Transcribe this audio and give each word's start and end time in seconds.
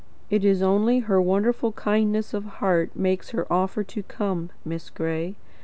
"It 0.31 0.43
is 0.43 0.63
only 0.63 0.97
her 1.01 1.21
wonderful 1.21 1.73
kindness 1.73 2.33
of 2.33 2.43
heart 2.57 2.95
makes 2.95 3.29
her 3.37 3.45
offer 3.53 3.83
to 3.83 4.01
come, 4.01 4.49
Miss 4.65 4.89
Gray. 4.89 5.35